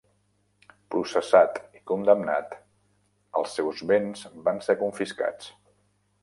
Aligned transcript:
Processat 0.93 1.59
i 1.79 1.83
condemnat, 1.91 2.55
els 3.43 3.53
seus 3.59 3.85
béns 3.93 4.25
van 4.49 4.63
ser 4.71 4.79
confiscats. 4.81 5.53